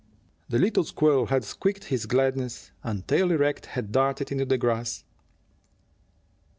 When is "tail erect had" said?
3.07-3.91